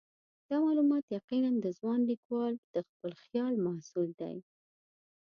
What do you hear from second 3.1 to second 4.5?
خیال محصول دي.